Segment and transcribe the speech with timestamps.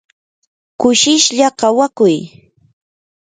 [0.79, 2.17] kushishlla kawakuy.